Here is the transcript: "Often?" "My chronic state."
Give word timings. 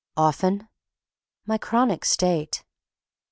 "Often?" 0.17 0.67
"My 1.45 1.59
chronic 1.59 2.05
state." 2.05 2.63